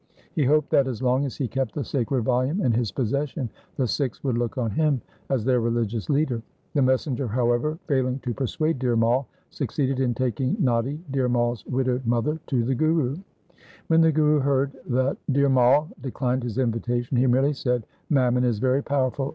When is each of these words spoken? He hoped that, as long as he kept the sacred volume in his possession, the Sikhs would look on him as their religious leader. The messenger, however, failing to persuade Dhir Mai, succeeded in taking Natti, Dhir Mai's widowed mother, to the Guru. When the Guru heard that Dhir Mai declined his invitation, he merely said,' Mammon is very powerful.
He 0.33 0.45
hoped 0.45 0.71
that, 0.71 0.87
as 0.87 1.03
long 1.03 1.25
as 1.25 1.37
he 1.37 1.47
kept 1.47 1.75
the 1.75 1.83
sacred 1.83 2.23
volume 2.23 2.59
in 2.61 2.71
his 2.71 2.91
possession, 2.91 3.51
the 3.75 3.85
Sikhs 3.85 4.23
would 4.23 4.35
look 4.35 4.57
on 4.57 4.71
him 4.71 4.99
as 5.29 5.45
their 5.45 5.59
religious 5.61 6.09
leader. 6.09 6.41
The 6.73 6.81
messenger, 6.81 7.27
however, 7.27 7.77
failing 7.85 8.17
to 8.21 8.33
persuade 8.33 8.79
Dhir 8.79 8.97
Mai, 8.97 9.23
succeeded 9.51 9.99
in 9.99 10.15
taking 10.15 10.55
Natti, 10.55 10.97
Dhir 11.11 11.29
Mai's 11.29 11.63
widowed 11.67 12.07
mother, 12.07 12.39
to 12.47 12.63
the 12.63 12.73
Guru. 12.73 13.17
When 13.89 14.01
the 14.01 14.11
Guru 14.11 14.39
heard 14.39 14.71
that 14.87 15.17
Dhir 15.31 15.51
Mai 15.51 15.85
declined 16.01 16.41
his 16.41 16.57
invitation, 16.57 17.15
he 17.17 17.27
merely 17.27 17.53
said,' 17.53 17.85
Mammon 18.09 18.43
is 18.43 18.57
very 18.57 18.81
powerful. 18.81 19.29